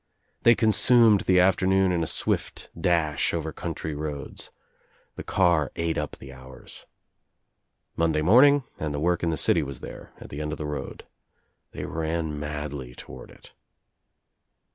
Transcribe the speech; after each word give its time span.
They 0.41 0.55
consumed 0.55 1.21
the 1.21 1.39
after 1.39 1.67
noon 1.67 1.91
in 1.91 2.01
a 2.01 2.07
swift 2.07 2.71
dash 2.75 3.35
over 3.35 3.53
country 3.53 3.93
roads. 3.93 4.49
The 5.15 5.21
car 5.21 5.71
at( 5.75 5.95
up 5.95 6.15
the 6.17 6.33
hours. 6.33 6.87
Monday 7.95 8.23
morning 8.23 8.63
and 8.79 8.95
the 8.95 8.99
work 8.99 9.21
in 9.21 9.29
th( 9.29 9.39
city 9.39 9.61
was 9.61 9.79
there, 9.81 10.11
at 10.19 10.31
the 10.31 10.41
end 10.41 10.53
of 10.53 10.57
the 10.57 10.65
road. 10.65 11.05
They 11.71 11.85
rai 11.85 12.23
madly 12.23 12.95
toward 12.95 13.29
it. 13.29 13.53